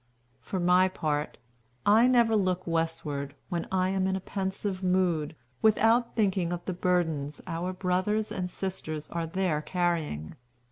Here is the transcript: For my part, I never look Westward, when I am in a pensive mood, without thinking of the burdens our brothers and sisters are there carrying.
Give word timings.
For 0.39 0.59
my 0.59 0.87
part, 0.87 1.37
I 1.85 2.07
never 2.07 2.35
look 2.35 2.65
Westward, 2.65 3.35
when 3.49 3.67
I 3.71 3.89
am 3.89 4.07
in 4.07 4.15
a 4.15 4.19
pensive 4.19 4.81
mood, 4.81 5.35
without 5.61 6.15
thinking 6.15 6.51
of 6.51 6.65
the 6.65 6.73
burdens 6.73 7.39
our 7.45 7.71
brothers 7.71 8.31
and 8.31 8.49
sisters 8.49 9.09
are 9.11 9.27
there 9.27 9.61
carrying. 9.61 10.37